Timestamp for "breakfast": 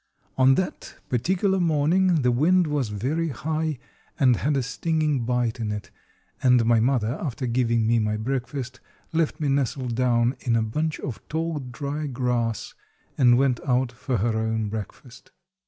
8.17-8.79, 14.69-15.29